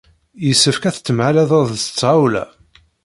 Yessefk 0.45 0.83
ad 0.85 0.93
tettmahaled 0.95 1.51
s 1.83 1.85
tɣawla. 1.89 2.45